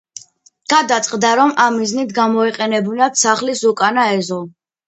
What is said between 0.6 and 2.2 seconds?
გადაწყდა, რომ ამ მიზნით